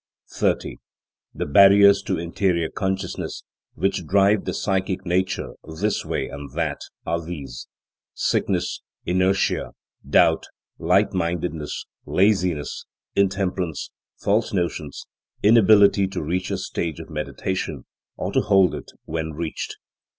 [0.31, 0.77] 30.
[1.35, 3.43] The barriers to interior consciousness,
[3.75, 7.67] which drive the psychic nature this way and that, are these:
[8.15, 9.73] sickness, inertia,
[10.09, 10.47] doubt,
[10.79, 12.85] lightmindedness, laziness,
[13.15, 15.05] intemperance, false notions,
[15.43, 17.85] inability to reach a stage of meditation,
[18.17, 19.77] or to hold it when reached.